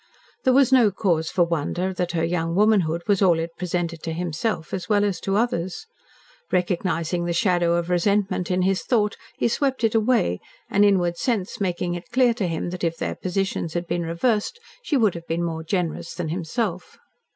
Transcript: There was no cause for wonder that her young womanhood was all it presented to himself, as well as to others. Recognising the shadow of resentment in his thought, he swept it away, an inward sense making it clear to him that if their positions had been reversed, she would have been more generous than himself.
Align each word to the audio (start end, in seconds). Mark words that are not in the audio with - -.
There 0.45 0.53
was 0.53 0.71
no 0.71 0.89
cause 0.89 1.29
for 1.29 1.43
wonder 1.43 1.93
that 1.93 2.13
her 2.13 2.23
young 2.23 2.55
womanhood 2.55 3.03
was 3.05 3.21
all 3.21 3.37
it 3.37 3.51
presented 3.55 4.01
to 4.01 4.13
himself, 4.13 4.73
as 4.73 4.89
well 4.89 5.05
as 5.05 5.19
to 5.19 5.35
others. 5.37 5.85
Recognising 6.51 7.25
the 7.25 7.33
shadow 7.33 7.75
of 7.75 7.87
resentment 7.87 8.49
in 8.49 8.63
his 8.63 8.81
thought, 8.81 9.15
he 9.37 9.47
swept 9.47 9.83
it 9.83 9.93
away, 9.93 10.39
an 10.71 10.83
inward 10.83 11.17
sense 11.17 11.61
making 11.61 11.93
it 11.93 12.09
clear 12.11 12.33
to 12.33 12.47
him 12.47 12.71
that 12.71 12.83
if 12.83 12.97
their 12.97 13.13
positions 13.13 13.75
had 13.75 13.85
been 13.85 14.01
reversed, 14.01 14.59
she 14.81 14.97
would 14.97 15.13
have 15.13 15.27
been 15.27 15.43
more 15.43 15.63
generous 15.63 16.15
than 16.15 16.29
himself. 16.29 16.97